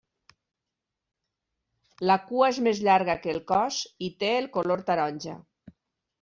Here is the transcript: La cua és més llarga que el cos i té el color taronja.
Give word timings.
La 2.11 2.15
cua 2.31 2.47
és 2.55 2.61
més 2.69 2.81
llarga 2.89 3.17
que 3.27 3.33
el 3.35 3.39
cos 3.53 3.79
i 4.09 4.11
té 4.25 4.33
el 4.41 4.51
color 4.59 4.85
taronja. 4.91 5.39